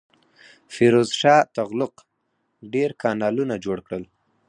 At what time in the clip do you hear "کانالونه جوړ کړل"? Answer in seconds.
3.01-4.03